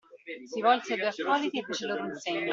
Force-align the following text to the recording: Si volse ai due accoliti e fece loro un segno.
Si 0.51 0.59
volse 0.67 0.93
ai 0.93 0.99
due 0.99 1.09
accoliti 1.09 1.59
e 1.59 1.63
fece 1.63 1.85
loro 1.85 2.05
un 2.05 2.15
segno. 2.15 2.49